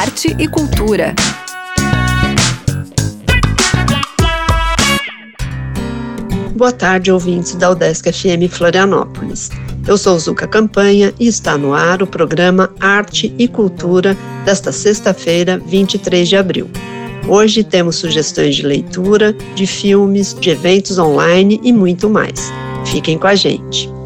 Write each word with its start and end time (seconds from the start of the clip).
arte 0.00 0.34
e 0.38 0.48
cultura. 0.48 1.14
Boa 6.56 6.72
tarde, 6.72 7.12
ouvintes 7.12 7.54
da 7.54 7.70
Udesc 7.70 8.10
FM 8.10 8.50
Florianópolis. 8.50 9.50
Eu 9.86 9.98
sou 9.98 10.18
Zuka 10.18 10.48
Campanha 10.48 11.12
e 11.20 11.26
está 11.26 11.58
no 11.58 11.74
ar 11.74 12.02
o 12.02 12.06
programa 12.06 12.70
Arte 12.80 13.34
e 13.38 13.46
Cultura 13.46 14.16
desta 14.46 14.72
sexta-feira, 14.72 15.58
23 15.66 16.26
de 16.26 16.36
abril. 16.36 16.70
Hoje 17.28 17.62
temos 17.62 17.96
sugestões 17.96 18.56
de 18.56 18.62
leitura, 18.62 19.34
de 19.54 19.66
filmes, 19.66 20.32
de 20.32 20.48
eventos 20.48 20.98
online 20.98 21.60
e 21.62 21.74
muito 21.74 22.08
mais. 22.08 22.50
Fiquem 22.86 23.18
com 23.18 23.26
a 23.26 23.34
gente. 23.34 23.99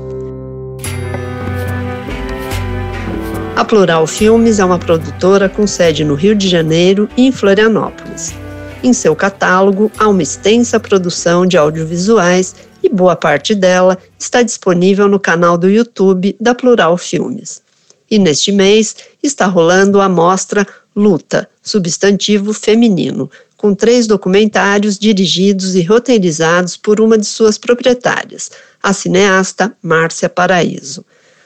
A 3.56 3.64
Plural 3.64 4.04
Filmes 4.08 4.58
é 4.58 4.64
uma 4.64 4.80
produtora 4.80 5.48
com 5.48 5.64
sede 5.64 6.04
no 6.04 6.16
Rio 6.16 6.34
de 6.34 6.48
Janeiro 6.48 7.08
e 7.16 7.28
em 7.28 7.30
Florianópolis. 7.30 8.34
Em 8.82 8.92
seu 8.92 9.14
catálogo 9.14 9.92
há 9.96 10.08
uma 10.08 10.24
extensa 10.24 10.80
produção 10.80 11.46
de 11.46 11.56
audiovisuais 11.56 12.56
e 12.82 12.88
boa 12.88 13.14
parte 13.14 13.54
dela 13.54 13.96
está 14.18 14.42
disponível 14.42 15.06
no 15.06 15.20
canal 15.20 15.56
do 15.56 15.70
YouTube 15.70 16.36
da 16.40 16.52
Plural 16.52 16.98
Filmes. 16.98 17.62
E 18.10 18.18
neste 18.18 18.50
mês 18.50 18.96
está 19.22 19.46
rolando 19.46 20.00
a 20.00 20.08
mostra 20.08 20.66
Luta, 20.94 21.48
substantivo 21.62 22.52
feminino, 22.52 23.30
com 23.56 23.72
três 23.72 24.08
documentários 24.08 24.98
dirigidos 24.98 25.76
e 25.76 25.82
roteirizados 25.82 26.76
por 26.76 27.00
uma 27.00 27.16
de 27.16 27.26
suas 27.26 27.56
proprietárias, 27.56 28.50
a 28.82 28.92
cineasta 28.92 29.72
Márcia 29.80 30.28
Paraíso. 30.28 31.04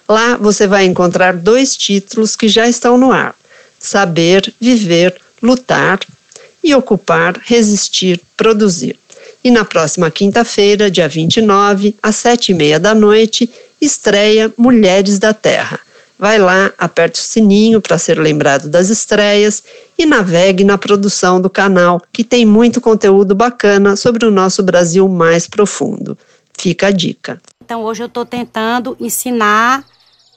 Lá 0.09 0.39
você 0.39 0.67
vai 0.67 0.87
encontrar 0.87 1.37
dois 1.37 1.77
títulos 1.77 2.35
que 2.35 2.48
já 2.48 2.67
estão 2.67 2.97
no 2.97 3.12
ar: 3.12 3.35
Saber, 3.79 4.55
Viver, 4.59 5.15
Lutar 5.42 6.00
e 6.65 6.75
ocupar, 6.75 7.39
resistir, 7.45 8.20
produzir. 8.37 8.98
E 9.45 9.50
na 9.50 9.65
próxima 9.65 10.11
quinta-feira, 10.11 10.91
dia 10.91 11.09
29, 11.09 11.95
às 12.03 12.17
sete 12.17 12.53
e 12.53 12.55
meia 12.55 12.81
da 12.81 12.95
noite, 12.95 13.48
estreia 13.81 14.53
Mulheres 14.56 15.19
da 15.19 15.33
Terra. 15.33 15.78
Vai 16.19 16.39
lá, 16.39 16.72
aperte 16.77 17.20
o 17.20 17.22
sininho 17.22 17.81
para 17.81 17.97
ser 17.97 18.19
lembrado 18.19 18.69
das 18.69 18.89
estreias 18.89 19.62
e 19.97 20.05
navegue 20.05 20.65
na 20.65 20.77
produção 20.77 21.41
do 21.41 21.48
canal, 21.48 22.03
que 22.12 22.25
tem 22.25 22.45
muito 22.45 22.81
conteúdo 22.81 23.37
bacana 23.37 23.95
sobre 23.95 24.27
o 24.27 24.31
nosso 24.31 24.62
Brasil 24.62 25.09
mais 25.09 25.47
profundo. 25.47 26.19
Fica 26.59 26.89
a 26.89 26.91
dica. 26.91 27.41
Então, 27.65 27.84
hoje 27.84 28.03
eu 28.03 28.09
estou 28.09 28.27
tentando 28.27 28.97
ensinar 28.98 29.84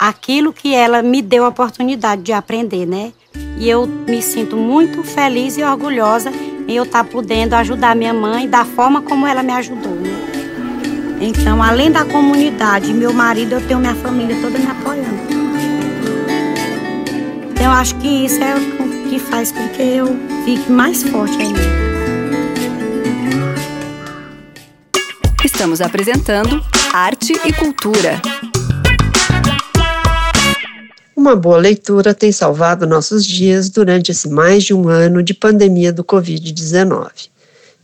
aquilo 0.02 0.52
que 0.52 0.74
ela 0.74 1.04
me 1.04 1.22
deu 1.22 1.46
a 1.46 1.50
oportunidade 1.50 2.24
de 2.24 2.34
aprender, 2.34 2.88
né? 2.88 3.14
E 3.60 3.70
eu 3.70 3.86
me 3.86 4.20
sinto 4.20 4.58
muito 4.58 5.04
feliz 5.04 5.58
e 5.58 5.64
orgulhosa 5.64 6.32
em 6.68 6.76
eu 6.76 6.84
estar 6.84 7.04
podendo 7.04 7.54
ajudar 7.54 7.96
minha 7.96 8.12
mãe 8.12 8.50
da 8.50 8.66
forma 8.66 9.04
como 9.04 9.28
ela 9.28 9.44
me 9.44 9.52
ajudou. 9.52 9.94
Né? 9.94 10.10
Então, 11.22 11.62
além 11.62 11.92
da 11.92 12.04
comunidade 12.04 12.92
meu 12.96 13.14
marido, 13.14 13.54
eu 13.54 13.68
tenho 13.68 13.80
minha 13.80 13.94
família 13.94 14.36
toda 14.42 14.58
me 14.58 14.66
apoiando. 14.66 15.22
Então, 17.52 17.72
acho 17.72 17.94
que 17.98 18.08
isso 18.08 18.44
é 18.44 18.56
o 18.56 19.08
que 19.08 19.20
faz 19.20 19.52
com 19.52 19.70
que 19.70 19.84
eu 19.84 20.08
fique 20.44 20.72
mais 20.72 21.04
forte 21.04 21.38
ainda. 21.40 21.62
Estamos 25.46 25.80
apresentando 25.80 26.60
Arte 26.92 27.34
e 27.46 27.54
Cultura. 27.54 28.20
Uma 31.22 31.36
boa 31.36 31.60
leitura 31.60 32.16
tem 32.16 32.32
salvado 32.32 32.88
nossos 32.88 33.24
dias 33.24 33.70
durante 33.70 34.10
esse 34.10 34.28
mais 34.28 34.64
de 34.64 34.74
um 34.74 34.90
ano 34.90 35.22
de 35.22 35.36
pandemia 35.36 35.94
do 35.94 36.04
Covid-19. 36.04 37.30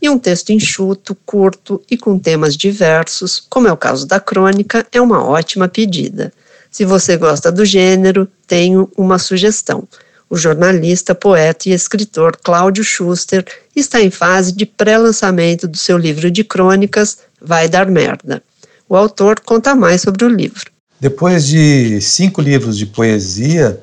E 0.02 0.10
um 0.10 0.18
texto 0.18 0.50
enxuto, 0.50 1.16
curto 1.24 1.80
e 1.88 1.96
com 1.96 2.18
temas 2.18 2.56
diversos, 2.56 3.38
como 3.48 3.68
é 3.68 3.72
o 3.72 3.76
caso 3.76 4.08
da 4.08 4.18
crônica, 4.18 4.84
é 4.90 5.00
uma 5.00 5.24
ótima 5.24 5.68
pedida. 5.68 6.32
Se 6.68 6.84
você 6.84 7.16
gosta 7.16 7.52
do 7.52 7.64
gênero, 7.64 8.28
tenho 8.44 8.90
uma 8.96 9.20
sugestão. 9.20 9.86
O 10.28 10.36
jornalista, 10.36 11.14
poeta 11.14 11.68
e 11.68 11.72
escritor 11.72 12.36
Cláudio 12.42 12.82
Schuster 12.82 13.46
está 13.76 14.02
em 14.02 14.10
fase 14.10 14.50
de 14.50 14.66
pré-lançamento 14.66 15.68
do 15.68 15.76
seu 15.76 15.96
livro 15.96 16.28
de 16.28 16.42
crônicas 16.42 17.18
Vai 17.40 17.68
Dar 17.68 17.86
Merda. 17.86 18.42
O 18.88 18.96
autor 18.96 19.38
conta 19.38 19.76
mais 19.76 20.00
sobre 20.00 20.24
o 20.24 20.28
livro. 20.28 20.76
Depois 21.00 21.46
de 21.46 22.00
cinco 22.00 22.40
livros 22.40 22.76
de 22.76 22.84
poesia, 22.84 23.80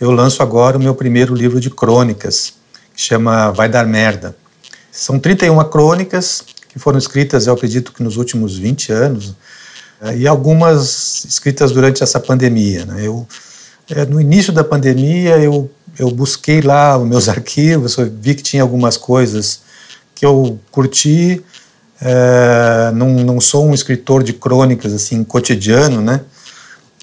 eu 0.00 0.10
lanço 0.10 0.42
agora 0.42 0.76
o 0.76 0.80
meu 0.80 0.96
primeiro 0.96 1.32
livro 1.32 1.60
de 1.60 1.70
crônicas, 1.70 2.54
que 2.92 3.00
chama 3.00 3.52
Vai 3.52 3.68
Dar 3.68 3.86
Merda. 3.86 4.36
São 4.90 5.16
31 5.16 5.62
crônicas 5.68 6.42
que 6.68 6.76
foram 6.78 6.98
escritas, 6.98 7.46
eu 7.46 7.54
acredito 7.54 7.92
que 7.92 8.02
nos 8.02 8.16
últimos 8.16 8.58
20 8.58 8.92
anos, 8.92 9.34
eh, 10.02 10.18
e 10.18 10.26
algumas 10.26 11.24
escritas 11.24 11.70
durante 11.70 12.02
essa 12.02 12.18
pandemia. 12.18 12.84
Né? 12.84 13.06
Eu, 13.06 13.28
eh, 13.88 14.04
no 14.04 14.20
início 14.20 14.52
da 14.52 14.64
pandemia, 14.64 15.38
eu, 15.38 15.70
eu 15.96 16.10
busquei 16.10 16.60
lá 16.62 16.98
os 16.98 17.06
meus 17.06 17.28
arquivos, 17.30 17.96
vi 18.20 18.34
que 18.34 18.42
tinha 18.42 18.62
algumas 18.62 18.96
coisas 18.96 19.60
que 20.16 20.26
eu 20.26 20.58
curti. 20.72 21.40
É, 21.98 22.90
não, 22.92 23.08
não 23.24 23.40
sou 23.40 23.66
um 23.66 23.72
escritor 23.72 24.22
de 24.22 24.32
crônicas 24.32 24.92
assim 24.92 25.24
cotidiano, 25.24 26.02
né? 26.02 26.20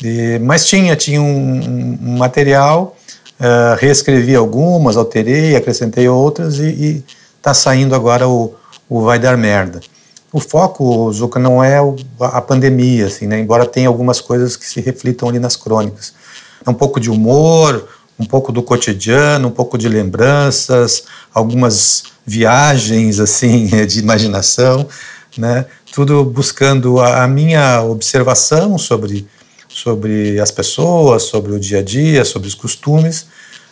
E, 0.01 0.39
mas 0.39 0.65
tinha, 0.65 0.95
tinha 0.95 1.21
um, 1.21 1.99
um 2.01 2.17
material, 2.17 2.95
uh, 3.39 3.75
reescrevi 3.77 4.35
algumas, 4.35 4.97
alterei, 4.97 5.55
acrescentei 5.55 6.07
outras 6.07 6.57
e 6.59 7.03
está 7.37 7.53
saindo 7.53 7.93
agora 7.93 8.27
o, 8.27 8.53
o 8.89 9.01
Vai 9.01 9.19
Dar 9.19 9.37
Merda. 9.37 9.81
O 10.31 10.39
foco, 10.39 11.11
Zuka, 11.11 11.39
não 11.39 11.63
é 11.63 11.79
o, 11.81 11.95
a 12.19 12.41
pandemia, 12.41 13.05
assim, 13.05 13.27
né? 13.27 13.39
embora 13.39 13.65
tenha 13.65 13.87
algumas 13.87 14.19
coisas 14.19 14.55
que 14.55 14.65
se 14.65 14.81
reflitam 14.81 15.29
ali 15.29 15.37
nas 15.37 15.55
crônicas. 15.55 16.13
É 16.65 16.69
um 16.69 16.73
pouco 16.73 16.99
de 16.99 17.11
humor, 17.11 17.87
um 18.17 18.25
pouco 18.25 18.51
do 18.51 18.63
cotidiano, 18.63 19.49
um 19.49 19.51
pouco 19.51 19.77
de 19.77 19.87
lembranças, 19.87 21.03
algumas 21.33 22.03
viagens 22.25 23.19
assim 23.19 23.67
de 23.85 23.99
imaginação, 23.99 24.87
né? 25.37 25.65
Tudo 25.93 26.23
buscando 26.23 26.99
a, 26.99 27.23
a 27.23 27.27
minha 27.27 27.83
observação 27.83 28.77
sobre 28.77 29.27
sobre 29.73 30.39
as 30.39 30.51
pessoas, 30.51 31.23
sobre 31.23 31.51
o 31.51 31.59
dia 31.59 31.79
a 31.79 31.81
dia, 31.81 32.23
sobre 32.23 32.47
os 32.47 32.53
costumes, 32.53 33.25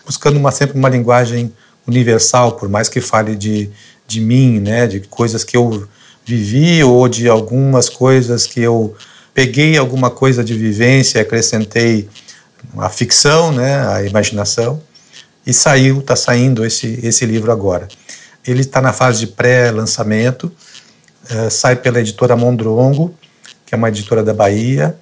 buscando 0.03 0.37
uma, 0.37 0.51
sempre 0.51 0.77
uma 0.77 0.89
linguagem 0.89 1.53
universal, 1.87 2.53
por 2.53 2.67
mais 2.67 2.89
que 2.89 2.99
fale 2.99 3.35
de, 3.35 3.69
de 4.07 4.19
mim, 4.19 4.59
né, 4.59 4.87
de 4.87 5.01
coisas 5.01 5.43
que 5.43 5.55
eu 5.55 5.87
vivi 6.25 6.83
ou 6.83 7.07
de 7.07 7.29
algumas 7.29 7.87
coisas 7.87 8.47
que 8.47 8.59
eu 8.59 8.95
peguei 9.33 9.77
alguma 9.77 10.09
coisa 10.09 10.43
de 10.43 10.55
vivência, 10.55 11.21
acrescentei 11.21 12.09
a 12.77 12.89
ficção, 12.89 13.51
né, 13.51 13.87
a 13.87 14.03
imaginação, 14.03 14.81
e 15.45 15.53
saiu, 15.53 15.99
está 15.99 16.15
saindo 16.15 16.65
esse, 16.65 16.99
esse 17.03 17.25
livro 17.25 17.51
agora. 17.51 17.87
Ele 18.45 18.61
está 18.61 18.81
na 18.81 18.91
fase 18.91 19.19
de 19.19 19.27
pré-lançamento, 19.27 20.51
é, 21.29 21.49
sai 21.49 21.75
pela 21.75 21.99
editora 21.99 22.35
Mondrongo, 22.35 23.13
que 23.65 23.75
é 23.75 23.77
uma 23.77 23.89
editora 23.89 24.23
da 24.23 24.33
Bahia, 24.33 24.95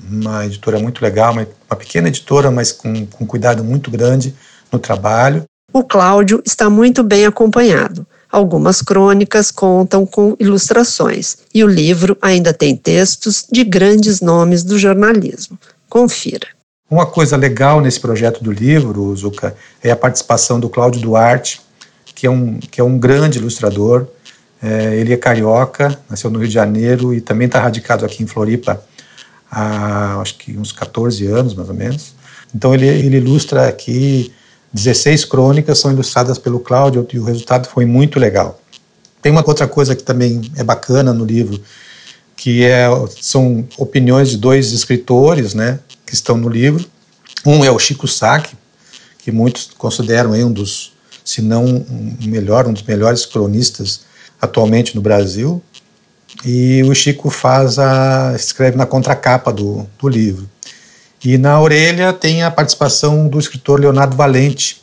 uma 0.00 0.44
editora 0.46 0.78
muito 0.78 1.02
legal, 1.02 1.32
uma, 1.32 1.46
uma 1.68 1.76
pequena 1.76 2.08
editora, 2.08 2.50
mas 2.50 2.72
com, 2.72 3.06
com 3.06 3.26
cuidado 3.26 3.64
muito 3.64 3.90
grande 3.90 4.34
no 4.70 4.78
trabalho. 4.78 5.44
O 5.72 5.82
Cláudio 5.82 6.42
está 6.44 6.70
muito 6.70 7.02
bem 7.02 7.26
acompanhado. 7.26 8.06
Algumas 8.30 8.82
crônicas 8.82 9.50
contam 9.50 10.04
com 10.04 10.36
ilustrações 10.38 11.38
e 11.54 11.62
o 11.62 11.68
livro 11.68 12.16
ainda 12.20 12.52
tem 12.52 12.76
textos 12.76 13.46
de 13.50 13.64
grandes 13.64 14.20
nomes 14.20 14.62
do 14.62 14.78
jornalismo. 14.78 15.58
Confira. 15.88 16.48
Uma 16.90 17.06
coisa 17.06 17.36
legal 17.36 17.80
nesse 17.80 17.98
projeto 17.98 18.42
do 18.42 18.52
livro, 18.52 19.14
Zuka, 19.16 19.56
é 19.82 19.90
a 19.90 19.96
participação 19.96 20.60
do 20.60 20.68
Cláudio 20.68 21.00
Duarte, 21.00 21.60
que 22.04 22.26
é 22.26 22.30
um, 22.30 22.58
que 22.58 22.80
é 22.80 22.84
um 22.84 22.98
grande 22.98 23.38
ilustrador. 23.38 24.06
É, 24.62 24.96
ele 24.96 25.12
é 25.12 25.16
carioca, 25.16 25.98
nasceu 26.08 26.30
no 26.30 26.38
Rio 26.38 26.48
de 26.48 26.54
Janeiro 26.54 27.12
e 27.12 27.20
também 27.20 27.46
está 27.46 27.60
radicado 27.60 28.04
aqui 28.04 28.22
em 28.22 28.26
Floripa 28.26 28.82
há 29.56 30.20
acho 30.20 30.36
que 30.36 30.56
uns 30.58 30.70
14 30.70 31.26
anos, 31.26 31.54
mais 31.54 31.68
ou 31.68 31.74
menos. 31.74 32.14
Então 32.54 32.74
ele, 32.74 32.86
ele 32.86 33.16
ilustra 33.16 33.66
aqui 33.66 34.30
16 34.72 35.24
crônicas, 35.24 35.78
são 35.78 35.90
ilustradas 35.90 36.38
pelo 36.38 36.60
Cláudio 36.60 37.06
e 37.10 37.18
o 37.18 37.24
resultado 37.24 37.66
foi 37.66 37.86
muito 37.86 38.18
legal. 38.18 38.60
Tem 39.22 39.32
uma 39.32 39.42
outra 39.46 39.66
coisa 39.66 39.96
que 39.96 40.02
também 40.02 40.52
é 40.56 40.62
bacana 40.62 41.12
no 41.12 41.24
livro, 41.24 41.60
que 42.36 42.64
é, 42.64 42.86
são 43.20 43.66
opiniões 43.78 44.28
de 44.28 44.36
dois 44.36 44.72
escritores 44.72 45.54
né, 45.54 45.80
que 46.06 46.12
estão 46.12 46.36
no 46.36 46.50
livro. 46.50 46.84
Um 47.44 47.64
é 47.64 47.70
o 47.70 47.78
Chico 47.78 48.06
Sá, 48.06 48.44
que 49.18 49.32
muitos 49.32 49.70
consideram 49.78 50.32
um 50.32 50.52
dos, 50.52 50.92
se 51.24 51.40
não 51.40 51.64
um 51.64 52.16
melhor, 52.26 52.66
um 52.66 52.74
dos 52.74 52.82
melhores 52.82 53.24
cronistas 53.24 54.02
atualmente 54.40 54.94
no 54.94 55.00
Brasil. 55.00 55.62
E 56.44 56.82
o 56.84 56.94
Chico 56.94 57.30
faz 57.30 57.78
a 57.78 58.34
escreve 58.36 58.76
na 58.76 58.86
contracapa 58.86 59.52
do, 59.52 59.86
do 59.98 60.08
livro. 60.08 60.48
E 61.24 61.38
na 61.38 61.60
orelha 61.60 62.12
tem 62.12 62.42
a 62.42 62.50
participação 62.50 63.26
do 63.26 63.38
escritor 63.38 63.80
Leonardo 63.80 64.16
Valente. 64.16 64.82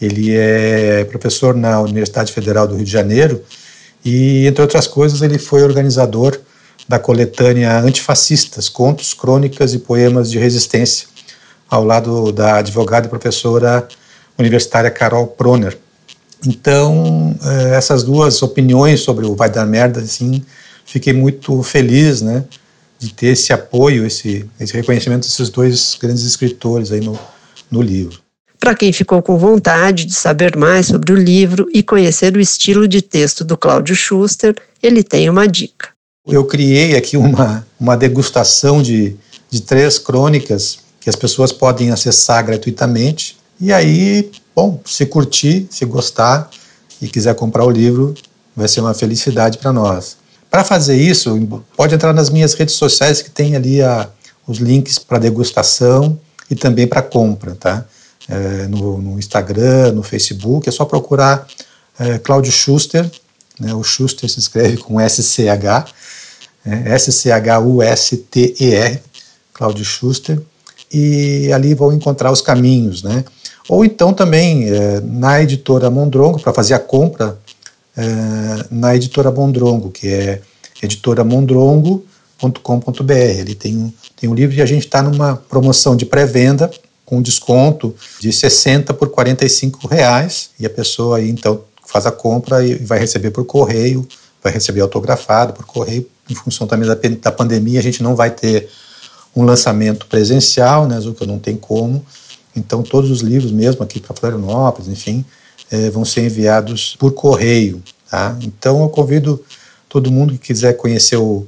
Ele 0.00 0.34
é 0.34 1.04
professor 1.04 1.54
na 1.54 1.80
Universidade 1.80 2.32
Federal 2.32 2.66
do 2.66 2.76
Rio 2.76 2.84
de 2.84 2.90
Janeiro 2.90 3.42
e, 4.04 4.46
entre 4.46 4.62
outras 4.62 4.86
coisas, 4.86 5.20
ele 5.20 5.38
foi 5.38 5.62
organizador 5.62 6.38
da 6.88 6.98
coletânea 6.98 7.78
Antifascistas, 7.78 8.68
Contos, 8.68 9.14
Crônicas 9.14 9.74
e 9.74 9.78
Poemas 9.78 10.30
de 10.30 10.38
Resistência, 10.38 11.06
ao 11.68 11.84
lado 11.84 12.32
da 12.32 12.56
advogada 12.56 13.06
e 13.06 13.10
professora 13.10 13.86
universitária 14.38 14.90
Carol 14.90 15.26
Proner. 15.26 15.78
Então, 16.46 17.36
eh, 17.44 17.76
essas 17.76 18.02
duas 18.02 18.42
opiniões 18.42 19.00
sobre 19.00 19.26
o 19.26 19.36
Vai 19.36 19.50
Dar 19.50 19.66
Merda, 19.66 20.00
assim, 20.00 20.44
fiquei 20.90 21.12
muito 21.12 21.62
feliz, 21.62 22.20
né, 22.20 22.44
de 22.98 23.14
ter 23.14 23.28
esse 23.28 23.52
apoio, 23.52 24.04
esse, 24.04 24.44
esse 24.58 24.74
reconhecimento 24.74 25.22
desses 25.22 25.48
dois 25.48 25.96
grandes 26.00 26.24
escritores 26.24 26.90
aí 26.90 27.00
no, 27.00 27.18
no 27.70 27.80
livro. 27.80 28.18
Para 28.58 28.74
quem 28.74 28.92
ficou 28.92 29.22
com 29.22 29.38
vontade 29.38 30.04
de 30.04 30.12
saber 30.12 30.56
mais 30.56 30.86
sobre 30.86 31.12
o 31.12 31.16
livro 31.16 31.66
e 31.72 31.82
conhecer 31.82 32.36
o 32.36 32.40
estilo 32.40 32.86
de 32.86 33.00
texto 33.00 33.42
do 33.42 33.56
Cláudio 33.56 33.94
Schuster, 33.94 34.54
ele 34.82 35.02
tem 35.02 35.30
uma 35.30 35.46
dica. 35.46 35.88
Eu 36.26 36.44
criei 36.44 36.94
aqui 36.94 37.16
uma, 37.16 37.66
uma 37.78 37.96
degustação 37.96 38.82
de, 38.82 39.16
de 39.48 39.62
três 39.62 39.98
crônicas 39.98 40.80
que 41.00 41.08
as 41.08 41.16
pessoas 41.16 41.52
podem 41.52 41.90
acessar 41.90 42.44
gratuitamente. 42.44 43.38
E 43.58 43.72
aí, 43.72 44.30
bom, 44.54 44.78
se 44.84 45.06
curtir, 45.06 45.66
se 45.70 45.86
gostar 45.86 46.50
e 47.00 47.08
quiser 47.08 47.34
comprar 47.34 47.64
o 47.64 47.70
livro, 47.70 48.12
vai 48.54 48.68
ser 48.68 48.80
uma 48.80 48.92
felicidade 48.92 49.56
para 49.56 49.72
nós. 49.72 50.19
Para 50.50 50.64
fazer 50.64 50.96
isso, 50.96 51.62
pode 51.76 51.94
entrar 51.94 52.12
nas 52.12 52.28
minhas 52.28 52.54
redes 52.54 52.74
sociais 52.74 53.22
que 53.22 53.30
tem 53.30 53.54
ali 53.54 53.80
a, 53.80 54.10
os 54.46 54.58
links 54.58 54.98
para 54.98 55.18
degustação 55.18 56.18
e 56.50 56.56
também 56.56 56.88
para 56.88 57.02
compra, 57.02 57.54
tá? 57.54 57.84
É, 58.28 58.66
no, 58.66 58.98
no, 58.98 59.18
Instagram, 59.18 59.92
no 59.92 60.02
Facebook, 60.02 60.68
é 60.68 60.72
só 60.72 60.84
procurar 60.84 61.46
é, 61.98 62.18
Cláudio 62.18 62.52
Schuster, 62.52 63.10
né? 63.58 63.72
o 63.74 63.82
Schuster 63.82 64.28
se 64.28 64.38
escreve 64.38 64.76
com 64.76 65.00
SCH, 65.00 65.86
é, 66.66 66.94
S-C-H-U-S-T-E-R, 66.94 69.00
Cláudio 69.52 69.84
Schuster, 69.84 70.40
e 70.92 71.52
ali 71.52 71.74
vão 71.74 71.92
encontrar 71.92 72.30
os 72.32 72.40
caminhos, 72.40 73.02
né? 73.02 73.24
Ou 73.68 73.84
então 73.84 74.12
também 74.12 74.68
é, 74.68 75.00
na 75.00 75.40
editora 75.40 75.90
Mondrongo, 75.90 76.40
para 76.40 76.52
fazer 76.52 76.74
a 76.74 76.78
compra 76.78 77.38
na 78.70 78.94
editora 78.94 79.30
Mondrongo, 79.30 79.90
que 79.90 80.08
é 80.08 80.40
editoramondrongo.com.br. 80.82 83.12
Ele 83.12 83.54
tem 83.54 83.76
um, 83.76 83.92
tem 84.16 84.30
um 84.30 84.34
livro 84.34 84.56
e 84.56 84.62
a 84.62 84.66
gente 84.66 84.86
está 84.86 85.02
numa 85.02 85.36
promoção 85.36 85.94
de 85.96 86.06
pré-venda 86.06 86.70
com 87.04 87.20
desconto 87.20 87.94
de 88.20 88.32
60 88.32 88.94
por 88.94 89.10
45 89.10 89.88
reais 89.88 90.50
e 90.58 90.64
a 90.64 90.70
pessoa 90.70 91.18
aí 91.18 91.28
então 91.28 91.62
faz 91.84 92.06
a 92.06 92.12
compra 92.12 92.64
e 92.64 92.76
vai 92.76 93.00
receber 93.00 93.32
por 93.32 93.44
correio, 93.44 94.06
vai 94.42 94.52
receber 94.52 94.80
autografado 94.80 95.52
por 95.52 95.66
correio. 95.66 96.06
Em 96.28 96.34
função 96.34 96.68
também 96.68 96.88
da, 96.88 96.94
da 96.94 97.32
pandemia, 97.32 97.80
a 97.80 97.82
gente 97.82 98.00
não 98.00 98.14
vai 98.14 98.30
ter 98.30 98.68
um 99.34 99.44
lançamento 99.44 100.06
presencial, 100.06 100.86
né, 100.86 101.00
que 101.16 101.26
não 101.26 101.38
tem 101.38 101.56
como. 101.56 102.04
Então 102.54 102.82
todos 102.82 103.10
os 103.10 103.20
livros 103.20 103.50
mesmo 103.50 103.82
aqui 103.82 103.98
para 103.98 104.14
Florianópolis, 104.14 104.88
enfim, 104.88 105.24
é, 105.70 105.90
vão 105.90 106.04
ser 106.04 106.24
enviados 106.24 106.96
por 106.98 107.12
correio. 107.12 107.82
Tá? 108.10 108.36
Então 108.42 108.82
eu 108.82 108.88
convido 108.88 109.42
todo 109.88 110.10
mundo 110.10 110.32
que 110.34 110.38
quiser 110.38 110.74
conhecer 110.74 111.16
o, 111.16 111.46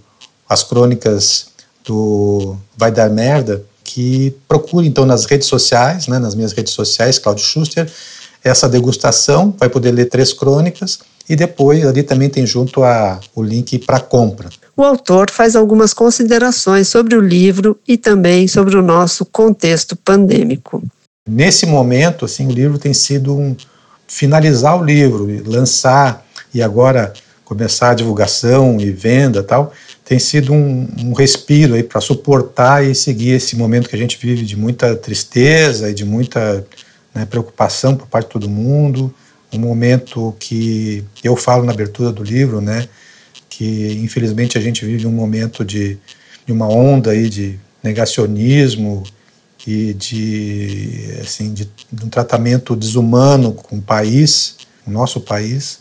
as 0.48 0.62
crônicas 0.62 1.46
do 1.84 2.56
Vai 2.76 2.92
Dar 2.92 3.10
Merda, 3.10 3.64
que 3.82 4.34
procure 4.46 4.86
então 4.86 5.04
nas 5.04 5.24
redes 5.24 5.48
sociais, 5.48 6.06
né, 6.06 6.18
nas 6.18 6.34
minhas 6.34 6.52
redes 6.52 6.72
sociais, 6.72 7.18
Claudio 7.18 7.44
Schuster, 7.44 7.90
essa 8.44 8.68
degustação, 8.68 9.54
vai 9.58 9.68
poder 9.68 9.92
ler 9.92 10.06
três 10.06 10.32
crônicas 10.32 11.00
e 11.28 11.36
depois 11.36 11.84
ali 11.86 12.02
também 12.02 12.28
tem 12.28 12.44
junto 12.44 12.82
a, 12.82 13.20
o 13.34 13.42
link 13.42 13.78
para 13.78 14.00
compra. 14.00 14.48
O 14.76 14.82
autor 14.82 15.30
faz 15.30 15.54
algumas 15.54 15.94
considerações 15.94 16.88
sobre 16.88 17.14
o 17.14 17.20
livro 17.20 17.78
e 17.86 17.96
também 17.96 18.48
sobre 18.48 18.76
o 18.76 18.82
nosso 18.82 19.24
contexto 19.24 19.94
pandêmico. 19.94 20.82
Nesse 21.28 21.66
momento, 21.66 22.24
assim, 22.24 22.48
o 22.48 22.50
livro 22.50 22.78
tem 22.78 22.92
sido 22.92 23.36
um, 23.36 23.54
finalizar 24.12 24.78
o 24.78 24.84
livro, 24.84 25.26
lançar 25.46 26.26
e 26.52 26.60
agora 26.60 27.14
começar 27.46 27.90
a 27.90 27.94
divulgação 27.94 28.78
e 28.78 28.90
venda 28.90 29.42
tal, 29.42 29.72
tem 30.04 30.18
sido 30.18 30.52
um, 30.52 30.86
um 30.98 31.12
respiro 31.14 31.74
aí 31.74 31.82
para 31.82 31.98
suportar 31.98 32.84
e 32.84 32.94
seguir 32.94 33.30
esse 33.30 33.56
momento 33.56 33.88
que 33.88 33.96
a 33.96 33.98
gente 33.98 34.18
vive 34.18 34.44
de 34.44 34.54
muita 34.54 34.94
tristeza 34.94 35.90
e 35.90 35.94
de 35.94 36.04
muita 36.04 36.64
né, 37.14 37.24
preocupação 37.24 37.96
por 37.96 38.06
parte 38.06 38.26
de 38.26 38.32
todo 38.32 38.50
mundo, 38.50 39.12
um 39.50 39.58
momento 39.58 40.36
que 40.38 41.02
eu 41.24 41.34
falo 41.34 41.64
na 41.64 41.72
abertura 41.72 42.12
do 42.12 42.22
livro, 42.22 42.60
né, 42.60 42.86
que 43.48 43.98
infelizmente 44.02 44.58
a 44.58 44.60
gente 44.60 44.84
vive 44.84 45.06
um 45.06 45.12
momento 45.12 45.64
de, 45.64 45.98
de 46.44 46.52
uma 46.52 46.68
onda 46.68 47.12
aí 47.12 47.30
de 47.30 47.58
negacionismo, 47.82 49.04
e 49.66 49.94
de, 49.94 51.18
assim, 51.20 51.52
de, 51.52 51.70
de 51.92 52.04
um 52.04 52.08
tratamento 52.08 52.74
desumano 52.74 53.52
com 53.52 53.76
o 53.76 53.82
país, 53.82 54.56
o 54.86 54.90
nosso 54.90 55.20
país, 55.20 55.78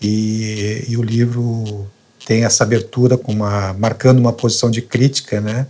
e, 0.00 0.84
e 0.88 0.96
o 0.96 1.02
livro 1.02 1.86
tem 2.26 2.44
essa 2.44 2.64
abertura 2.64 3.16
com 3.16 3.32
uma, 3.32 3.72
marcando 3.74 4.18
uma 4.18 4.32
posição 4.32 4.70
de 4.70 4.82
crítica 4.82 5.40
né, 5.40 5.66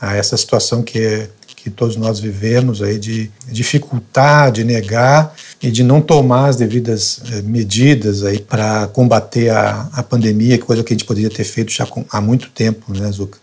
a 0.00 0.16
essa 0.16 0.36
situação 0.36 0.82
que, 0.82 1.28
que 1.46 1.70
todos 1.70 1.96
nós 1.96 2.18
vivemos 2.18 2.82
aí 2.82 2.98
de 2.98 3.30
dificultar, 3.48 4.50
de 4.50 4.64
negar 4.64 5.34
e 5.62 5.70
de 5.70 5.82
não 5.82 6.00
tomar 6.00 6.48
as 6.48 6.56
devidas 6.56 7.20
eh, 7.30 7.42
medidas 7.42 8.24
aí 8.24 8.40
para 8.40 8.86
combater 8.88 9.50
a, 9.50 9.88
a 9.92 10.02
pandemia, 10.02 10.58
coisa 10.58 10.82
que 10.82 10.92
a 10.92 10.96
gente 10.96 11.06
poderia 11.06 11.30
ter 11.30 11.44
feito 11.44 11.70
já 11.70 11.86
há 12.10 12.20
muito 12.20 12.50
tempo, 12.50 12.92
né, 12.92 13.10
Zuca? 13.12 13.38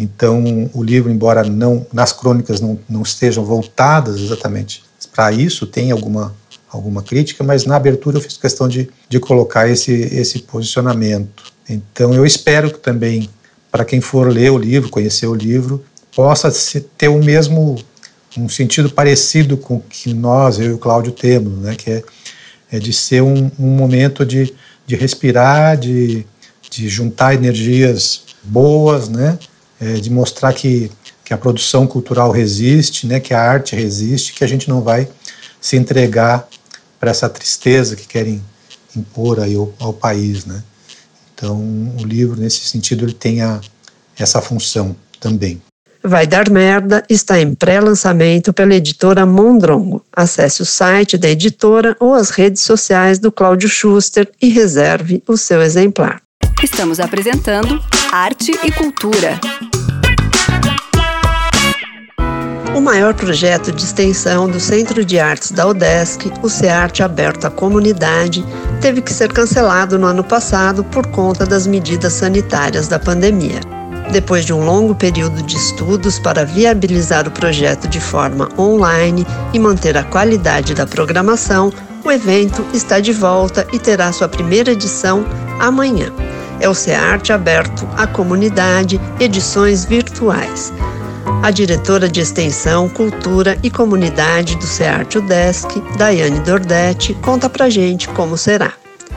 Então, 0.00 0.70
o 0.72 0.82
livro, 0.82 1.10
embora 1.10 1.44
não 1.44 1.86
nas 1.92 2.10
crônicas 2.10 2.58
não, 2.58 2.78
não 2.88 3.02
estejam 3.02 3.44
voltadas 3.44 4.18
exatamente 4.18 4.82
para 5.14 5.30
isso, 5.30 5.66
tem 5.66 5.90
alguma, 5.90 6.34
alguma 6.70 7.02
crítica, 7.02 7.44
mas 7.44 7.66
na 7.66 7.76
abertura 7.76 8.16
eu 8.16 8.22
fiz 8.22 8.38
questão 8.38 8.66
de, 8.66 8.88
de 9.10 9.20
colocar 9.20 9.68
esse, 9.68 9.92
esse 9.92 10.38
posicionamento. 10.38 11.52
Então, 11.68 12.14
eu 12.14 12.24
espero 12.24 12.70
que 12.70 12.78
também, 12.78 13.28
para 13.70 13.84
quem 13.84 14.00
for 14.00 14.32
ler 14.32 14.50
o 14.50 14.56
livro, 14.56 14.88
conhecer 14.88 15.26
o 15.26 15.34
livro, 15.34 15.84
possa 16.16 16.50
ter 16.96 17.08
o 17.08 17.22
mesmo, 17.22 17.76
um 18.38 18.48
sentido 18.48 18.88
parecido 18.88 19.58
com 19.58 19.76
o 19.76 19.80
que 19.82 20.14
nós, 20.14 20.58
eu 20.58 20.70
e 20.70 20.72
o 20.72 20.78
Cláudio, 20.78 21.12
temos, 21.12 21.58
né? 21.58 21.74
que 21.74 21.90
é, 21.90 22.02
é 22.72 22.78
de 22.78 22.94
ser 22.94 23.22
um, 23.22 23.50
um 23.58 23.68
momento 23.76 24.24
de, 24.24 24.54
de 24.86 24.96
respirar, 24.96 25.76
de, 25.76 26.24
de 26.70 26.88
juntar 26.88 27.34
energias 27.34 28.22
boas, 28.42 29.06
né? 29.10 29.38
É, 29.80 29.94
de 29.94 30.10
mostrar 30.10 30.52
que, 30.52 30.90
que 31.24 31.32
a 31.32 31.38
produção 31.38 31.86
cultural 31.86 32.30
resiste, 32.30 33.06
né, 33.06 33.18
que 33.18 33.32
a 33.32 33.40
arte 33.40 33.74
resiste, 33.74 34.34
que 34.34 34.44
a 34.44 34.46
gente 34.46 34.68
não 34.68 34.82
vai 34.82 35.08
se 35.60 35.76
entregar 35.76 36.46
para 36.98 37.10
essa 37.10 37.28
tristeza 37.28 37.96
que 37.96 38.06
querem 38.06 38.42
impor 38.94 39.40
aí 39.40 39.54
ao, 39.54 39.72
ao, 39.78 39.92
país, 39.92 40.44
né? 40.44 40.62
Então, 41.34 41.56
o 41.98 42.04
livro 42.04 42.38
nesse 42.38 42.60
sentido 42.60 43.04
ele 43.04 43.14
tem 43.14 43.40
a, 43.40 43.60
essa 44.18 44.42
função 44.42 44.94
também. 45.18 45.62
Vai 46.02 46.26
Dar 46.26 46.50
Merda 46.50 47.02
está 47.08 47.38
em 47.38 47.54
pré-lançamento 47.54 48.52
pela 48.52 48.74
editora 48.74 49.26
Mondrongo. 49.26 50.04
Acesse 50.12 50.62
o 50.62 50.66
site 50.66 51.18
da 51.18 51.28
editora 51.28 51.94
ou 52.00 52.14
as 52.14 52.30
redes 52.30 52.62
sociais 52.62 53.18
do 53.18 53.30
Cláudio 53.30 53.68
Schuster 53.68 54.30
e 54.40 54.48
reserve 54.48 55.22
o 55.28 55.36
seu 55.36 55.60
exemplar. 55.62 56.22
Estamos 56.62 57.00
apresentando 57.00 57.82
Arte 58.12 58.52
e 58.64 58.72
Cultura. 58.72 59.38
O 62.74 62.80
maior 62.80 63.14
projeto 63.14 63.72
de 63.72 63.82
extensão 63.82 64.48
do 64.48 64.60
Centro 64.60 65.04
de 65.04 65.18
Artes 65.18 65.50
da 65.50 65.66
UDESC, 65.66 66.32
o 66.40 66.48
CEARTE 66.48 67.02
Aberto 67.02 67.46
à 67.46 67.50
Comunidade, 67.50 68.44
teve 68.80 69.02
que 69.02 69.12
ser 69.12 69.32
cancelado 69.32 69.98
no 69.98 70.06
ano 70.06 70.22
passado 70.22 70.84
por 70.84 71.06
conta 71.08 71.44
das 71.44 71.66
medidas 71.66 72.12
sanitárias 72.12 72.86
da 72.86 72.98
pandemia. 72.98 73.60
Depois 74.12 74.44
de 74.44 74.52
um 74.52 74.64
longo 74.64 74.94
período 74.94 75.42
de 75.42 75.56
estudos 75.56 76.18
para 76.20 76.44
viabilizar 76.44 77.26
o 77.26 77.30
projeto 77.32 77.88
de 77.88 78.00
forma 78.00 78.48
online 78.56 79.26
e 79.52 79.58
manter 79.58 79.96
a 79.98 80.04
qualidade 80.04 80.72
da 80.72 80.86
programação, 80.86 81.72
o 82.04 82.10
evento 82.10 82.64
está 82.72 83.00
de 83.00 83.12
volta 83.12 83.66
e 83.72 83.78
terá 83.78 84.12
sua 84.12 84.28
primeira 84.28 84.70
edição 84.70 85.26
amanhã. 85.58 86.12
É 86.60 86.68
o 86.68 86.74
CEARTE 86.74 87.32
Aberto 87.32 87.86
à 87.96 88.06
Comunidade 88.06 89.00
Edições 89.18 89.84
Virtuais. 89.84 90.72
A 91.42 91.50
diretora 91.50 92.06
de 92.06 92.20
Extensão, 92.20 92.86
Cultura 92.86 93.58
e 93.62 93.70
Comunidade 93.70 94.56
do 94.56 94.66
CEARTE 94.66 95.16
UDESC, 95.16 95.80
Daiane 95.96 96.38
Dordetti, 96.40 97.14
conta 97.14 97.48
pra 97.48 97.70
gente 97.70 98.06
como 98.10 98.36
será. 98.36 98.74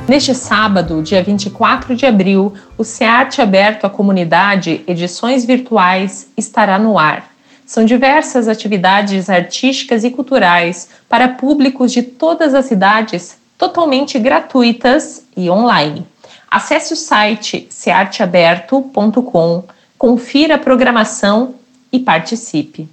Neste 0.07 0.33
sábado, 0.33 1.01
dia 1.01 1.21
24 1.21 1.93
de 1.97 2.05
abril, 2.05 2.53
o 2.77 2.85
SEARTE 2.85 3.41
Aberto 3.41 3.83
à 3.83 3.89
Comunidade 3.89 4.85
Edições 4.87 5.43
Virtuais 5.43 6.29
estará 6.37 6.79
no 6.79 6.97
ar. 6.97 7.29
São 7.65 7.83
diversas 7.83 8.47
atividades 8.47 9.29
artísticas 9.29 10.05
e 10.05 10.09
culturais 10.09 10.87
para 11.09 11.27
públicos 11.27 11.91
de 11.91 12.03
todas 12.03 12.53
as 12.53 12.71
idades, 12.71 13.37
totalmente 13.57 14.17
gratuitas 14.17 15.25
e 15.35 15.49
online. 15.49 16.07
Acesse 16.49 16.93
o 16.93 16.97
site 16.97 17.67
searteaberto.com, 17.69 19.65
confira 19.97 20.55
a 20.55 20.59
programação 20.59 21.55
e 21.93 21.99
participe. 21.99 22.89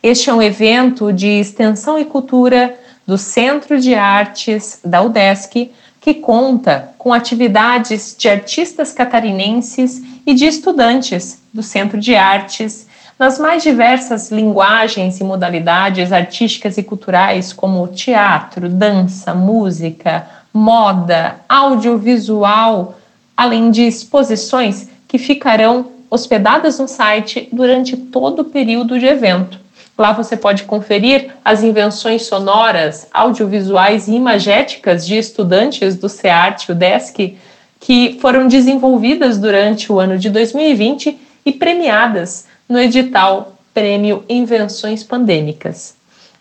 Este 0.00 0.30
é 0.30 0.34
um 0.34 0.40
evento 0.40 1.12
de 1.12 1.26
extensão 1.26 1.98
e 1.98 2.04
cultura 2.04 2.78
do 3.04 3.18
Centro 3.18 3.80
de 3.80 3.94
Artes 3.94 4.78
da 4.84 5.02
UDESC, 5.02 5.72
que 6.00 6.14
conta 6.14 6.92
com 6.96 7.12
atividades 7.12 8.14
de 8.16 8.28
artistas 8.28 8.92
catarinenses 8.92 10.00
e 10.24 10.32
de 10.32 10.46
estudantes 10.46 11.42
do 11.52 11.62
Centro 11.62 11.98
de 11.98 12.14
Artes, 12.14 12.86
nas 13.18 13.38
mais 13.38 13.62
diversas 13.62 14.30
linguagens 14.30 15.18
e 15.18 15.24
modalidades 15.24 16.12
artísticas 16.12 16.78
e 16.78 16.82
culturais, 16.82 17.52
como 17.52 17.88
teatro, 17.88 18.68
dança, 18.68 19.34
música, 19.34 20.26
moda, 20.52 21.36
audiovisual, 21.48 22.98
além 23.36 23.70
de 23.70 23.82
exposições 23.82 24.88
que 25.08 25.18
ficarão 25.18 25.95
hospedadas 26.10 26.78
no 26.78 26.88
site 26.88 27.48
durante 27.52 27.96
todo 27.96 28.40
o 28.40 28.44
período 28.44 28.98
de 28.98 29.06
evento. 29.06 29.58
Lá 29.98 30.12
você 30.12 30.36
pode 30.36 30.64
conferir 30.64 31.30
as 31.44 31.62
invenções 31.62 32.26
sonoras, 32.26 33.06
audiovisuais 33.12 34.08
e 34.08 34.14
imagéticas 34.14 35.06
de 35.06 35.16
estudantes 35.16 35.96
do 35.96 36.08
SEART 36.08 36.68
UDESC 36.68 37.36
que 37.80 38.18
foram 38.20 38.46
desenvolvidas 38.46 39.38
durante 39.38 39.90
o 39.90 39.98
ano 39.98 40.18
de 40.18 40.28
2020 40.28 41.18
e 41.46 41.52
premiadas 41.52 42.46
no 42.68 42.78
edital 42.78 43.56
Prêmio 43.72 44.24
Invenções 44.28 45.02
Pandêmicas. 45.02 45.94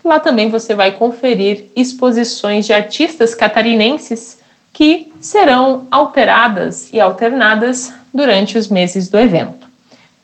Lá 0.04 0.20
também 0.20 0.50
você 0.50 0.76
vai 0.76 0.92
conferir 0.92 1.66
exposições 1.76 2.66
de 2.66 2.74
artistas 2.74 3.34
catarinenses 3.34 4.38
que 4.72 5.12
serão 5.22 5.88
alteradas 5.90 6.92
e 6.92 7.00
alternadas 7.00 7.94
durante 8.16 8.58
os 8.58 8.70
meses 8.70 9.10
do 9.10 9.20
evento. 9.20 9.68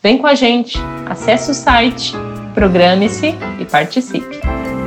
Vem 0.02 0.18
com 0.18 0.26
a 0.26 0.34
gente, 0.34 0.78
acesse 1.08 1.52
o 1.52 1.54
site 1.54 2.14
Programe-se 2.54 3.34
e 3.60 3.66
participe. 3.66 4.40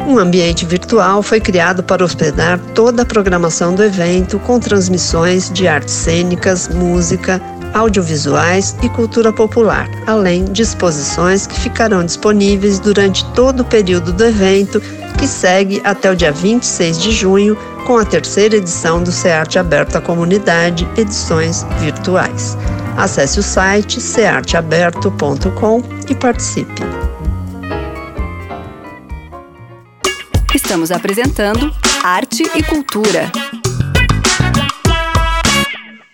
Um 0.07 0.19
ambiente 0.19 0.67
virtual 0.67 1.23
foi 1.23 1.41
criado 1.41 1.83
para 1.83 2.05
hospedar 2.05 2.59
toda 2.75 3.03
a 3.03 3.07
programação 3.07 3.75
do 3.75 3.83
evento, 3.83 4.39
com 4.41 4.61
transmissões 4.61 5.51
de 5.51 5.67
artes 5.67 5.95
cênicas, 5.95 6.69
música, 6.69 7.41
audiovisuais 7.73 8.77
e 8.83 8.89
cultura 8.91 9.33
popular, 9.33 9.89
além 10.07 10.45
de 10.45 10.63
exposições 10.63 11.47
que 11.47 11.59
ficarão 11.59 12.05
disponíveis 12.05 12.79
durante 12.79 13.25
todo 13.33 13.61
o 13.61 13.65
período 13.65 14.13
do 14.13 14.25
evento, 14.25 14.81
que 15.19 15.27
segue 15.27 15.81
até 15.85 16.11
o 16.11 16.17
dia 16.17 16.31
26 16.31 17.01
de 17.01 17.11
junho, 17.11 17.57
com 17.87 17.97
a 17.97 18.05
terceira 18.05 18.57
edição 18.57 19.03
do 19.03 19.11
SEARTE 19.11 19.59
Aberto 19.59 19.97
à 19.97 20.01
Comunidade, 20.03 20.87
edições 20.97 21.65
virtuais. 21.81 22.57
Acesse 22.97 23.41
o 23.41 23.43
site 23.43 24.01
searteaberto.com 24.01 25.83
e 26.09 26.15
participe. 26.15 26.81
Estamos 30.55 30.93
apresentando 30.93 31.75
Arte 32.05 32.45
e 32.55 32.63
Cultura. 32.63 33.33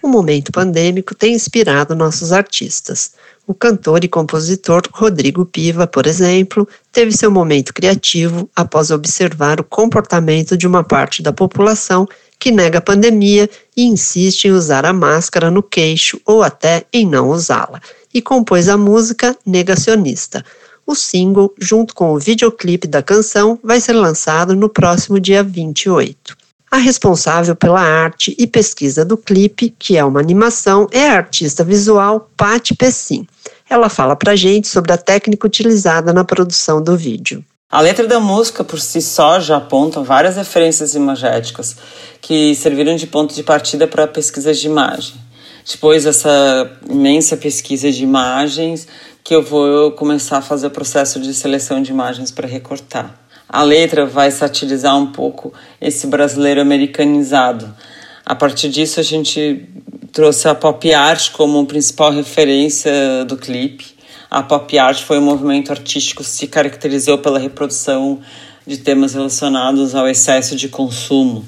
O 0.03 0.09
momento 0.09 0.51
pandêmico 0.51 1.15
tem 1.15 1.35
inspirado 1.35 1.95
nossos 1.95 2.33
artistas. 2.33 3.13
O 3.47 3.53
cantor 3.53 4.03
e 4.03 4.09
compositor 4.09 4.83
Rodrigo 4.91 5.45
Piva, 5.45 5.87
por 5.87 6.07
exemplo, 6.07 6.67
teve 6.91 7.13
seu 7.13 7.31
momento 7.31 7.75
criativo 7.75 8.49
após 8.57 8.91
observar 8.91 9.61
o 9.61 9.65
comportamento 9.65 10.57
de 10.57 10.67
uma 10.67 10.83
parte 10.83 11.23
da 11.23 11.33
população 11.33 12.09
que 12.40 12.50
nega 12.50 12.78
a 12.78 12.82
pandemia 12.82 13.49
e 13.76 13.85
insiste 13.85 14.47
em 14.47 14.52
usar 14.52 14.85
a 14.85 14.92
máscara 14.92 15.50
no 15.50 15.62
queixo 15.62 16.20
ou 16.25 16.42
até 16.42 16.85
em 16.92 17.06
não 17.06 17.28
usá-la, 17.28 17.80
e 18.12 18.20
compôs 18.20 18.68
a 18.68 18.76
música 18.76 19.37
Negacionista 19.47 20.44
o 20.90 20.94
single, 20.94 21.54
junto 21.59 21.94
com 21.94 22.12
o 22.12 22.18
videoclipe 22.18 22.88
da 22.88 23.02
canção, 23.02 23.59
vai 23.62 23.80
ser 23.80 23.92
lançado 23.92 24.56
no 24.56 24.68
próximo 24.68 25.20
dia 25.20 25.42
28. 25.42 26.37
A 26.70 26.76
responsável 26.76 27.54
pela 27.56 27.80
arte 27.80 28.35
e 28.38 28.47
pesquisa 28.47 29.04
do 29.04 29.16
clipe, 29.16 29.75
que 29.78 29.97
é 29.97 30.04
uma 30.04 30.20
animação, 30.20 30.88
é 30.90 31.09
a 31.09 31.14
artista 31.14 31.64
visual 31.64 32.28
Patti 32.37 32.75
Pessim. 32.75 33.26
Ela 33.68 33.88
fala 33.88 34.16
pra 34.16 34.37
gente 34.37 34.68
sobre 34.68 34.92
a 34.92 34.99
técnica 34.99 35.47
utilizada 35.47 36.12
na 36.12 36.25
produção 36.25 36.82
do 36.82 36.97
vídeo. 36.97 37.44
A 37.73 37.81
letra 37.81 38.05
da 38.05 38.19
música 38.19 38.65
por 38.65 38.81
si 38.81 39.00
só 39.00 39.39
já 39.39 39.59
aponta 39.59 40.03
várias 40.03 40.35
referências 40.35 40.97
imagéticas 40.97 41.77
que 42.21 42.53
serviram 42.57 42.97
de 42.97 43.07
ponto 43.07 43.33
de 43.33 43.45
partida 43.45 43.87
para 43.87 44.09
pesquisas 44.09 44.59
de 44.59 44.67
imagem. 44.67 45.15
Depois 45.71 46.03
dessa 46.03 46.69
imensa 46.89 47.37
pesquisa 47.37 47.93
de 47.93 48.03
imagens, 48.03 48.89
que 49.23 49.33
eu 49.33 49.41
vou 49.41 49.93
começar 49.93 50.39
a 50.39 50.43
fazer 50.43 50.67
o 50.67 50.71
processo 50.71 51.21
de 51.21 51.33
seleção 51.33 51.81
de 51.81 51.93
imagens 51.93 52.33
para 52.33 52.49
recortar. 52.49 53.15
A 53.49 53.62
letra 53.62 54.05
vai 54.05 54.33
satirizar 54.33 54.97
um 54.99 55.12
pouco 55.12 55.53
esse 55.81 56.09
brasileiro 56.09 56.61
americanizado. 56.61 57.73
A 58.27 58.35
partir 58.35 58.69
disso, 58.69 58.99
a 58.99 59.05
gente 59.05 59.65
trouxe 60.11 60.49
a 60.49 60.57
pop 60.57 60.93
art 60.93 61.31
como 61.31 61.65
principal 61.67 62.11
referência 62.11 63.25
do 63.27 63.37
clipe. 63.37 64.00
A 64.31 64.43
pop 64.43 64.79
art 64.79 65.03
foi 65.03 65.19
um 65.19 65.23
movimento 65.23 65.71
artístico 65.73 66.23
que 66.23 66.29
se 66.29 66.47
caracterizou 66.47 67.19
pela 67.19 67.39
reprodução 67.39 68.21
de 68.67 68.79
temas 68.79 69.15
relacionados 69.15 69.95
ao 69.95 70.09
excesso 70.09 70.55
de 70.55 70.69
consumo 70.69 71.45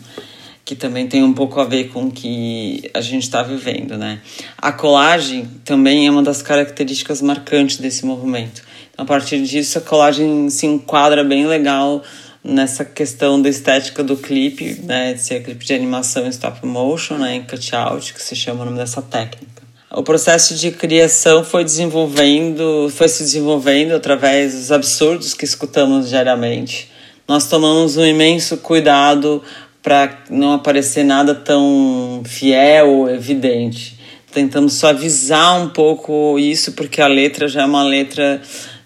que 0.64 0.76
também 0.76 1.08
tem 1.08 1.22
um 1.22 1.32
pouco 1.32 1.60
a 1.60 1.64
ver 1.64 1.88
com 1.88 2.04
o 2.04 2.10
que 2.10 2.88
a 2.94 3.00
gente 3.00 3.24
está 3.24 3.42
vivendo, 3.42 3.96
né? 3.98 4.20
A 4.56 4.72
colagem 4.72 5.48
também 5.64 6.06
é 6.06 6.10
uma 6.10 6.22
das 6.22 6.40
características 6.40 7.20
marcantes 7.20 7.78
desse 7.78 8.06
movimento. 8.06 8.62
Então, 8.92 9.04
a 9.04 9.06
partir 9.06 9.42
disso, 9.42 9.78
a 9.78 9.80
colagem 9.80 10.48
se 10.50 10.66
enquadra 10.66 11.24
bem 11.24 11.46
legal 11.46 12.02
nessa 12.44 12.84
questão 12.84 13.40
da 13.40 13.48
estética 13.48 14.04
do 14.04 14.16
clipe, 14.16 14.80
né? 14.84 15.14
De 15.14 15.20
ser 15.20 15.42
clipe 15.42 15.64
de 15.64 15.74
animação 15.74 16.26
em 16.26 16.30
stop 16.30 16.64
motion, 16.64 17.18
né? 17.18 17.36
Em 17.36 17.42
cut-out, 17.42 18.14
que 18.14 18.22
se 18.22 18.36
chama 18.36 18.62
o 18.62 18.64
nome 18.64 18.78
dessa 18.78 19.02
técnica. 19.02 19.51
O 19.94 20.02
processo 20.02 20.54
de 20.54 20.70
criação 20.70 21.44
foi 21.44 21.64
desenvolvendo, 21.64 22.90
foi 22.90 23.08
se 23.08 23.22
desenvolvendo 23.24 23.92
através 23.92 24.54
dos 24.54 24.72
absurdos 24.72 25.34
que 25.34 25.44
escutamos 25.44 26.08
diariamente. 26.08 26.90
Nós 27.28 27.46
tomamos 27.46 27.98
um 27.98 28.04
imenso 28.04 28.56
cuidado 28.56 29.42
para 29.82 30.24
não 30.30 30.54
aparecer 30.54 31.04
nada 31.04 31.34
tão 31.34 32.22
fiel 32.24 32.88
ou 32.88 33.10
evidente. 33.10 33.98
Tentamos 34.32 34.74
suavizar 34.74 35.60
um 35.60 35.68
pouco 35.68 36.38
isso, 36.38 36.72
porque 36.72 37.02
a 37.02 37.06
letra 37.06 37.46
já 37.46 37.60
é 37.62 37.66
uma 37.66 37.82
letra 37.82 38.40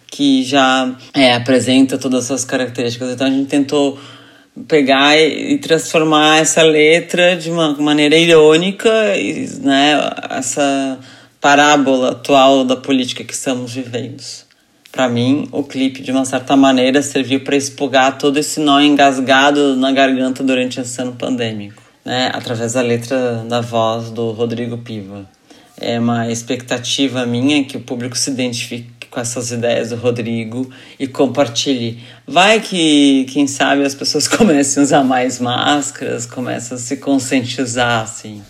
que 0.09 0.43
já 0.43 0.93
é, 1.15 1.35
apresenta 1.35 1.97
todas 1.97 2.25
essas 2.25 2.45
características. 2.45 3.13
Então 3.13 3.29
a 3.29 3.31
gente 3.31 3.47
tentou 3.47 3.97
pegar 4.67 5.17
e 5.19 5.59
transformar 5.59 6.39
essa 6.39 6.63
letra 6.63 7.37
de 7.37 7.51
uma 7.51 7.73
maneira 7.75 8.17
irônica, 8.17 8.91
né, 9.61 9.99
essa 10.31 10.99
parábola 11.41 12.13
atual 12.13 12.65
da 12.65 12.77
política 12.77 13.23
que 13.23 13.35
estamos 13.35 13.75
vivendo 13.75 14.23
para 14.97 15.11
mim, 15.11 15.47
o 15.53 15.63
clipe, 15.63 16.01
de 16.01 16.11
uma 16.11 16.25
certa 16.25 16.57
maneira, 16.57 17.03
serviu 17.03 17.41
para 17.41 17.55
expurgar 17.55 18.17
todo 18.17 18.39
esse 18.39 18.59
nó 18.59 18.81
engasgado 18.81 19.77
na 19.77 19.93
garganta 19.93 20.43
durante 20.43 20.81
esse 20.81 20.99
ano 21.03 21.13
pandêmico, 21.13 21.83
né? 22.03 22.31
através 22.33 22.73
da 22.73 22.81
letra 22.81 23.45
da 23.47 23.61
voz 23.61 24.11
do 24.11 24.31
Rodrigo 24.31 24.79
Piva. 24.79 25.29
É 25.79 26.01
uma 26.01 26.33
expectativa 26.33 27.27
minha 27.27 27.63
que 27.65 27.77
o 27.77 27.81
público 27.81 28.17
se 28.17 28.31
identifique 28.31 28.96
com 29.17 29.21
essas 29.21 29.51
ideias 29.51 29.89
do 29.89 29.97
Rodrigo 29.97 30.69
e 31.01 31.07
compartilhe. 31.07 32.01
Vai 32.29 32.61
que, 32.61 33.25
quem 33.31 33.47
sabe, 33.47 33.83
as 33.83 33.95
pessoas 33.95 34.29
comecem 34.29 34.83
a 34.83 34.85
usar 34.85 35.05
mais 35.05 35.41
máscaras, 35.41 36.27
começam 36.27 36.77
a 36.77 36.79
se 36.79 36.99
conscientizar, 36.99 38.03
assim. 38.03 38.43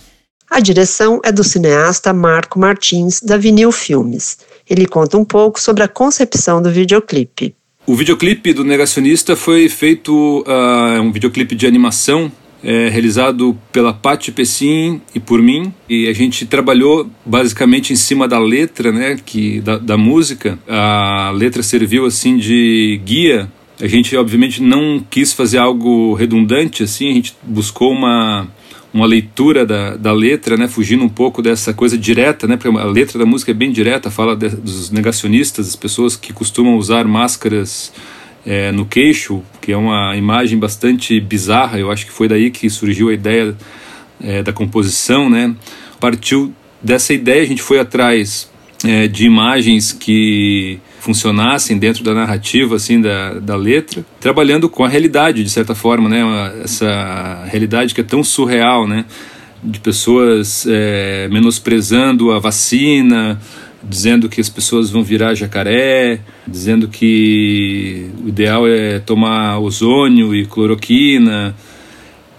A 0.50 0.58
direção 0.58 1.20
é 1.24 1.30
do 1.30 1.44
cineasta 1.44 2.12
Marco 2.12 2.58
Martins, 2.58 3.20
da 3.20 3.36
Vinil 3.36 3.70
Filmes. 3.70 4.38
Ele 4.68 4.86
conta 4.86 5.16
um 5.16 5.24
pouco 5.24 5.60
sobre 5.60 5.84
a 5.84 5.88
concepção 5.88 6.60
do 6.60 6.68
videoclipe. 6.68 7.54
O 7.86 7.94
videoclipe 7.94 8.52
do 8.52 8.64
Negacionista 8.64 9.36
foi 9.36 9.68
feito, 9.68 10.44
uh, 10.48 11.00
um 11.00 11.12
videoclipe 11.12 11.54
de 11.54 11.68
animação 11.68 12.32
é, 12.66 12.88
realizado 12.88 13.56
pela 13.70 13.94
Patti 13.94 14.32
Pessim 14.32 15.00
e 15.14 15.20
por 15.20 15.40
mim. 15.40 15.72
E 15.88 16.08
a 16.08 16.12
gente 16.12 16.44
trabalhou 16.46 17.08
basicamente 17.24 17.92
em 17.92 17.96
cima 17.96 18.26
da 18.26 18.40
letra, 18.40 18.90
né, 18.90 19.16
que, 19.24 19.60
da, 19.60 19.78
da 19.78 19.96
música. 19.96 20.58
A 20.68 21.30
letra 21.32 21.62
serviu 21.62 22.04
assim 22.04 22.36
de 22.36 23.00
guia. 23.04 23.48
A 23.80 23.86
gente 23.86 24.16
obviamente 24.16 24.60
não 24.60 25.04
quis 25.08 25.32
fazer 25.32 25.58
algo 25.58 26.14
redundante 26.14 26.82
assim, 26.82 27.10
a 27.10 27.14
gente 27.14 27.36
buscou 27.42 27.92
uma 27.92 28.48
uma 28.94 29.04
leitura 29.04 29.66
da, 29.66 29.94
da 29.94 30.10
letra, 30.10 30.56
né, 30.56 30.66
fugindo 30.66 31.04
um 31.04 31.08
pouco 31.08 31.42
dessa 31.42 31.74
coisa 31.74 31.98
direta, 31.98 32.46
né, 32.46 32.56
porque 32.56 32.78
a 32.78 32.84
letra 32.84 33.18
da 33.18 33.26
música 33.26 33.50
é 33.50 33.54
bem 33.54 33.70
direta, 33.70 34.10
fala 34.10 34.34
de, 34.34 34.48
dos 34.48 34.90
negacionistas, 34.90 35.68
as 35.68 35.76
pessoas 35.76 36.16
que 36.16 36.32
costumam 36.32 36.78
usar 36.78 37.04
máscaras 37.04 37.92
é, 38.46 38.70
no 38.70 38.86
queixo, 38.86 39.42
que 39.60 39.72
é 39.72 39.76
uma 39.76 40.16
imagem 40.16 40.58
bastante 40.58 41.20
bizarra. 41.20 41.78
Eu 41.78 41.90
acho 41.90 42.06
que 42.06 42.12
foi 42.12 42.28
daí 42.28 42.50
que 42.50 42.70
surgiu 42.70 43.08
a 43.08 43.12
ideia 43.12 43.54
é, 44.22 44.42
da 44.42 44.52
composição, 44.52 45.28
né? 45.28 45.54
Partiu 45.98 46.54
dessa 46.80 47.12
ideia, 47.12 47.42
a 47.42 47.46
gente 47.46 47.62
foi 47.62 47.80
atrás 47.80 48.48
é, 48.84 49.08
de 49.08 49.26
imagens 49.26 49.92
que 49.92 50.78
funcionassem 51.00 51.78
dentro 51.78 52.04
da 52.04 52.14
narrativa 52.14 52.76
assim 52.76 53.00
da, 53.00 53.34
da 53.34 53.56
letra, 53.56 54.04
trabalhando 54.20 54.68
com 54.68 54.84
a 54.84 54.88
realidade 54.88 55.42
de 55.42 55.50
certa 55.50 55.74
forma, 55.74 56.08
né? 56.08 56.22
Essa 56.62 57.44
realidade 57.46 57.94
que 57.94 58.00
é 58.00 58.04
tão 58.04 58.22
surreal, 58.22 58.86
né? 58.86 59.04
De 59.62 59.80
pessoas 59.80 60.66
é, 60.68 61.28
menosprezando 61.32 62.30
a 62.30 62.38
vacina, 62.38 63.40
dizendo 63.88 64.28
que 64.28 64.40
as 64.40 64.48
pessoas 64.48 64.90
vão 64.90 65.02
virar 65.02 65.34
jacaré, 65.34 66.20
dizendo 66.46 66.88
que 66.88 68.10
o 68.24 68.28
ideal 68.28 68.66
é 68.66 68.98
tomar 68.98 69.58
ozônio 69.58 70.34
e 70.34 70.44
cloroquina. 70.44 71.54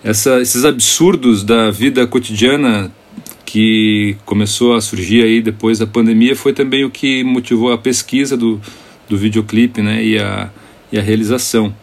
Essa, 0.04 0.42
esses 0.42 0.66
absurdos 0.66 1.44
da 1.44 1.72
vida 1.72 2.06
cotidiana 2.06 2.92
que 3.46 4.18
começou 4.26 4.76
a 4.76 4.82
surgir 4.82 5.24
aí 5.24 5.42
depois 5.42 5.80
da 5.80 5.88
pandemia 5.88 6.36
foi 6.36 6.52
também 6.52 6.84
o 6.84 6.90
que 6.90 7.24
motivou 7.24 7.72
a 7.72 7.78
pesquisa 7.78 8.36
do, 8.36 8.60
do 9.08 9.18
videoclipe 9.18 9.82
né, 9.82 10.04
e, 10.04 10.20
a, 10.20 10.50
e 10.92 11.00
a 11.00 11.02
realização. 11.02 11.74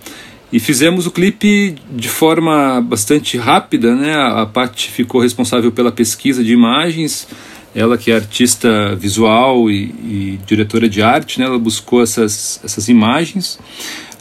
E 0.52 0.60
fizemos 0.60 1.06
o 1.06 1.10
clipe 1.10 1.74
de 1.90 2.08
forma 2.08 2.80
bastante 2.80 3.36
rápida, 3.36 3.96
né? 3.96 4.14
A, 4.14 4.42
a 4.42 4.68
ficou 4.68 5.20
responsável 5.20 5.72
pela 5.72 5.90
pesquisa 5.90 6.44
de 6.44 6.52
imagens, 6.52 7.26
ela 7.74 7.98
que 7.98 8.10
é 8.10 8.14
artista 8.14 8.94
visual 8.94 9.70
e, 9.70 9.84
e 10.04 10.40
diretora 10.46 10.88
de 10.88 11.02
arte, 11.02 11.40
né? 11.40 11.46
Ela 11.46 11.58
buscou 11.58 12.02
essas, 12.02 12.60
essas 12.64 12.88
imagens. 12.88 13.58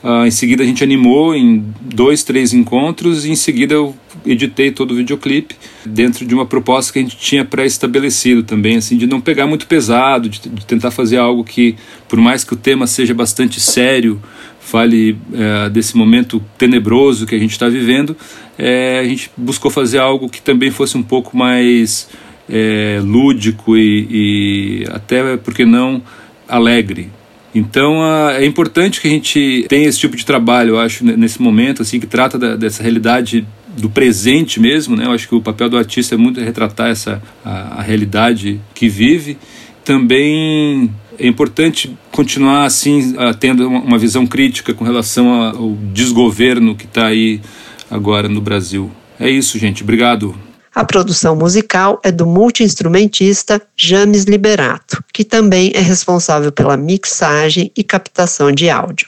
Uh, 0.03 0.25
em 0.25 0.31
seguida 0.31 0.63
a 0.63 0.65
gente 0.65 0.83
animou 0.83 1.33
em 1.33 1.63
dois, 1.81 2.23
três 2.25 2.51
encontros 2.51 3.23
e 3.23 3.31
em 3.31 3.37
seguida 3.37 3.73
eu 3.73 3.95
editei 4.25 4.69
todo 4.69 4.91
o 4.91 4.95
videoclipe 4.95 5.55
dentro 5.85 6.25
de 6.25 6.33
uma 6.33 6.45
proposta 6.45 6.91
que 6.91 6.99
a 6.99 7.01
gente 7.01 7.15
tinha 7.15 7.45
pré-estabelecido 7.45 8.43
também, 8.43 8.77
assim, 8.77 8.97
de 8.97 9.07
não 9.07 9.21
pegar 9.21 9.47
muito 9.47 9.65
pesado, 9.65 10.27
de, 10.27 10.39
de, 10.39 10.65
tentar 10.65 10.91
fazer 10.91 11.17
algo 11.17 11.43
que, 11.43 11.75
por 12.09 12.19
mais 12.19 12.43
que 12.43 12.53
o 12.53 12.57
tema 12.57 12.85
seja 12.85 13.13
bastante 13.13 13.61
sério, 13.61 14.21
fale 14.59 15.17
é, 15.33 15.69
desse 15.69 15.95
momento 15.95 16.41
tenebroso 16.57 17.25
que 17.25 17.35
a 17.35 17.39
gente 17.39 17.51
está 17.51 17.67
vivendo, 17.69 18.15
é, 18.57 18.99
a 18.99 19.03
gente 19.03 19.29
buscou 19.37 19.69
fazer 19.69 19.99
algo 19.99 20.29
que 20.29 20.41
também 20.41 20.71
fosse 20.71 20.97
um 20.97 21.03
pouco 21.03 21.35
mais 21.35 22.09
é, 22.49 22.99
lúdico 23.01 23.77
e, 23.77 24.07
e 24.09 24.85
até, 24.91 25.37
por 25.37 25.53
que 25.53 25.65
não, 25.65 26.01
alegre. 26.47 27.09
Então 27.55 28.03
é 28.31 28.45
importante 28.45 28.99
que 28.99 29.07
a 29.07 29.11
gente 29.11 29.65
tenha 29.69 29.87
esse 29.87 29.99
tipo 29.99 30.15
de 30.15 30.25
trabalho, 30.25 30.71
eu 30.71 30.79
acho, 30.79 31.05
nesse 31.05 31.41
momento, 31.41 31.81
assim, 31.81 31.99
que 31.99 32.07
trata 32.07 32.37
da, 32.37 32.55
dessa 32.55 32.81
realidade 32.81 33.45
do 33.77 33.89
presente 33.89 34.59
mesmo, 34.59 34.95
né? 34.95 35.05
Eu 35.05 35.11
acho 35.11 35.27
que 35.27 35.35
o 35.35 35.41
papel 35.41 35.69
do 35.69 35.77
artista 35.77 36.15
é 36.15 36.17
muito 36.17 36.39
retratar 36.39 36.89
essa 36.89 37.21
a, 37.43 37.79
a 37.79 37.81
realidade 37.81 38.59
que 38.73 38.87
vive. 38.87 39.37
Também 39.83 40.89
é 41.19 41.27
importante 41.27 41.95
continuar 42.11 42.65
assim 42.65 43.15
tendo 43.39 43.67
uma 43.67 43.97
visão 43.97 44.25
crítica 44.25 44.73
com 44.73 44.83
relação 44.83 45.31
ao 45.31 45.75
desgoverno 45.91 46.75
que 46.75 46.85
está 46.85 47.07
aí 47.07 47.41
agora 47.89 48.27
no 48.27 48.41
Brasil. 48.41 48.91
É 49.19 49.29
isso, 49.29 49.59
gente. 49.59 49.83
Obrigado. 49.83 50.35
A 50.75 50.83
produção 50.83 51.35
musical 51.35 51.99
é 52.03 52.11
do 52.11 52.25
multiinstrumentista 52.25 53.61
James 53.77 54.23
Liberato, 54.23 55.03
que 55.13 55.23
também 55.23 55.71
é 55.75 55.79
responsável 55.79 56.51
pela 56.51 56.75
mixagem 56.75 57.71
e 57.77 57.83
captação 57.83 58.51
de 58.51 58.71
áudio. 58.71 59.07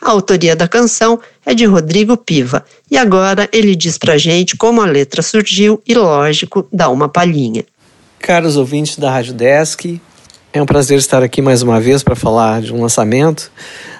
A 0.00 0.10
autoria 0.10 0.56
da 0.56 0.66
canção 0.66 1.20
é 1.44 1.52
de 1.52 1.66
Rodrigo 1.66 2.16
Piva, 2.16 2.64
e 2.90 2.96
agora 2.96 3.46
ele 3.52 3.76
diz 3.76 3.98
pra 3.98 4.16
gente 4.16 4.56
como 4.56 4.80
a 4.80 4.86
letra 4.86 5.20
surgiu 5.20 5.82
e, 5.86 5.94
lógico, 5.94 6.66
dá 6.72 6.88
uma 6.88 7.08
palhinha. 7.08 7.66
Caros 8.18 8.56
ouvintes 8.56 8.96
da 8.96 9.10
Rádio 9.10 9.34
Desk, 9.34 10.00
é 10.52 10.62
um 10.62 10.66
prazer 10.66 10.98
estar 10.98 11.22
aqui 11.22 11.42
mais 11.42 11.62
uma 11.62 11.78
vez 11.78 12.02
para 12.02 12.16
falar 12.16 12.62
de 12.62 12.72
um 12.72 12.80
lançamento, 12.80 13.52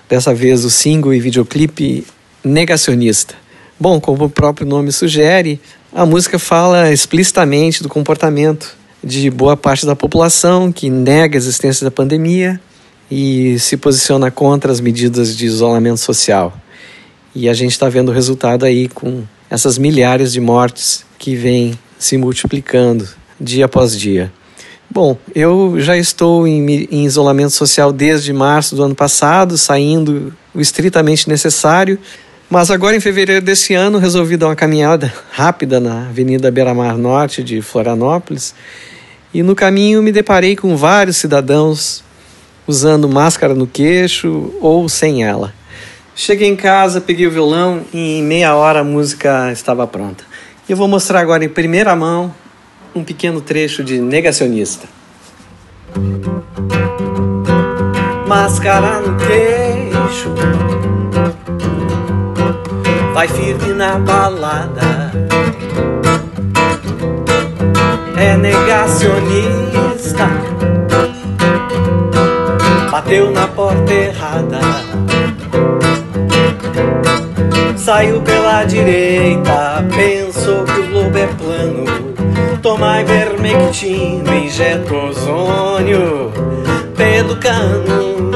dessa 0.08 0.32
vez 0.32 0.64
o 0.64 0.70
single 0.70 1.12
e 1.12 1.20
videoclipe 1.20 2.06
Negacionista. 2.42 3.34
Bom, 3.78 4.00
como 4.00 4.24
o 4.24 4.30
próprio 4.30 4.66
nome 4.66 4.90
sugere, 4.90 5.60
a 5.92 6.04
música 6.04 6.38
fala 6.38 6.92
explicitamente 6.92 7.82
do 7.82 7.88
comportamento 7.88 8.76
de 9.02 9.30
boa 9.30 9.56
parte 9.56 9.86
da 9.86 9.96
população 9.96 10.70
que 10.70 10.90
nega 10.90 11.36
a 11.36 11.40
existência 11.40 11.84
da 11.84 11.90
pandemia 11.90 12.60
e 13.10 13.58
se 13.58 13.76
posiciona 13.76 14.30
contra 14.30 14.70
as 14.70 14.80
medidas 14.80 15.36
de 15.36 15.46
isolamento 15.46 16.00
social. 16.00 16.52
E 17.34 17.48
a 17.48 17.54
gente 17.54 17.72
está 17.72 17.88
vendo 17.88 18.10
o 18.10 18.12
resultado 18.12 18.64
aí 18.64 18.88
com 18.88 19.22
essas 19.48 19.78
milhares 19.78 20.32
de 20.32 20.40
mortes 20.40 21.04
que 21.18 21.34
vêm 21.34 21.78
se 21.98 22.18
multiplicando 22.18 23.08
dia 23.40 23.64
após 23.64 23.98
dia. 23.98 24.30
Bom, 24.90 25.16
eu 25.34 25.76
já 25.78 25.96
estou 25.96 26.46
em, 26.46 26.88
em, 26.90 27.04
isolamento 27.04 27.52
social 27.52 27.92
desde 27.92 28.32
março 28.32 28.74
do 28.74 28.82
ano 28.82 28.94
passado, 28.94 29.56
saindo 29.56 30.34
o 30.54 30.60
estritamente 30.60 31.28
necessário, 31.28 31.98
mas 32.50 32.70
agora, 32.70 32.96
em 32.96 33.00
fevereiro 33.00 33.44
desse 33.44 33.74
ano, 33.74 33.98
resolvi 33.98 34.36
dar 34.36 34.46
uma 34.46 34.56
caminhada 34.56 35.12
rápida 35.30 35.78
na 35.78 36.08
Avenida 36.08 36.50
Beira-Mar 36.50 36.96
Norte 36.96 37.42
de 37.42 37.60
Florianópolis 37.60 38.54
e 39.34 39.42
no 39.42 39.54
caminho 39.54 40.02
me 40.02 40.10
deparei 40.10 40.56
com 40.56 40.74
vários 40.74 41.18
cidadãos 41.18 42.02
usando 42.66 43.08
máscara 43.08 43.54
no 43.54 43.66
queixo 43.66 44.54
ou 44.60 44.88
sem 44.88 45.24
ela. 45.24 45.52
Cheguei 46.14 46.48
em 46.48 46.56
casa, 46.56 47.00
peguei 47.00 47.26
o 47.26 47.30
violão 47.30 47.82
e 47.92 48.18
em 48.18 48.22
meia 48.22 48.54
hora 48.54 48.80
a 48.80 48.84
música 48.84 49.52
estava 49.52 49.86
pronta. 49.86 50.24
Eu 50.68 50.76
vou 50.76 50.88
mostrar 50.88 51.20
agora 51.20 51.44
em 51.44 51.48
primeira 51.48 51.94
mão 51.94 52.34
um 52.94 53.04
pequeno 53.04 53.40
trecho 53.40 53.84
de 53.84 54.00
Negacionista. 54.00 54.88
Máscara 58.26 59.00
no 59.00 59.16
queixo 59.16 60.77
vai 63.18 63.26
firme 63.26 63.74
na 63.74 63.98
balada. 63.98 65.10
É 68.16 68.36
negacionista, 68.36 70.28
bateu 72.92 73.32
na 73.32 73.48
porta 73.48 73.92
errada. 73.92 74.60
Saiu 77.76 78.20
pela 78.20 78.62
direita, 78.62 79.84
pensou 79.96 80.62
que 80.64 80.78
o 80.78 80.86
globo 80.86 81.18
é 81.18 81.26
plano. 81.26 81.86
Tomai 82.62 83.02
vermectina, 83.02 84.36
injeta 84.36 84.94
ozônio, 84.94 86.32
pelo 86.96 87.34
cano. 87.38 88.27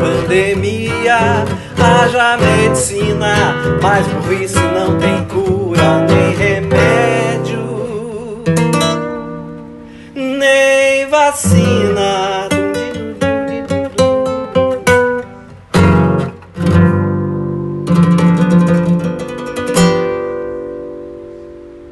Pandemia, 0.00 1.44
haja 1.76 2.36
medicina, 2.36 3.54
mas 3.82 4.06
burrice 4.06 4.58
não 4.58 4.98
tem 4.98 5.24
cura 5.24 6.06
nem 6.06 6.34
remédio, 6.36 7.64
nem 10.14 11.06
vacina. 11.08 12.37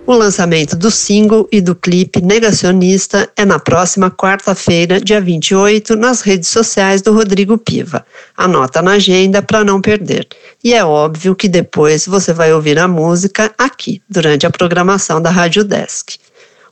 O 0.06 0.14
lançamento 0.14 0.76
do 0.76 0.88
single 0.88 1.48
e 1.50 1.60
do 1.60 1.74
clipe 1.74 2.22
Negacionista 2.22 3.28
é 3.36 3.44
na 3.44 3.58
próxima 3.58 4.08
quarta-feira, 4.08 5.00
dia 5.00 5.20
28, 5.20 5.96
nas 5.96 6.20
redes 6.20 6.48
sociais 6.48 7.02
do 7.02 7.12
Rodrigo 7.12 7.58
Piva. 7.58 8.06
Anota 8.36 8.80
na 8.80 8.92
agenda 8.92 9.42
para 9.42 9.64
não 9.64 9.80
perder. 9.80 10.28
E 10.62 10.72
é 10.74 10.84
óbvio 10.84 11.34
que 11.34 11.48
depois 11.48 12.06
você 12.06 12.32
vai 12.32 12.52
ouvir 12.52 12.78
a 12.78 12.86
música 12.86 13.52
aqui, 13.58 14.00
durante 14.08 14.46
a 14.46 14.50
programação 14.50 15.20
da 15.20 15.28
Rádio 15.28 15.64
Desk. 15.64 16.18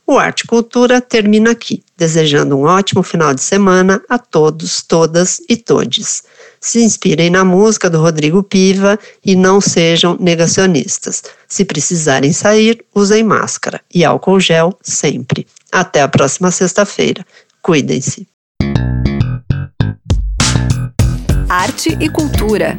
O 0.07 0.17
Arte 0.17 0.47
Cultura 0.47 1.01
termina 1.01 1.51
aqui, 1.51 1.83
desejando 1.97 2.55
um 2.55 2.63
ótimo 2.63 3.03
final 3.03 3.33
de 3.33 3.41
semana 3.41 4.01
a 4.07 4.17
todos, 4.17 4.81
todas 4.81 5.41
e 5.49 5.57
todes. 5.57 6.23
Se 6.65 6.81
inspirem 6.81 7.29
na 7.29 7.45
música 7.45 7.91
do 7.91 8.01
Rodrigo 8.01 8.41
Piva 8.41 8.97
e 9.23 9.35
não 9.35 9.61
sejam 9.61 10.17
negacionistas. 10.19 11.21
Se 11.47 11.63
precisarem 11.63 12.33
sair, 12.33 12.83
usem 12.93 13.23
máscara 13.23 13.79
e 13.93 14.03
álcool 14.03 14.39
gel 14.39 14.75
sempre. 14.81 15.45
Até 15.71 16.01
a 16.01 16.07
próxima 16.07 16.49
sexta-feira. 16.49 17.23
Cuidem-se. 17.61 18.27
Arte 21.47 21.95
e 22.01 22.09
cultura. 22.09 22.75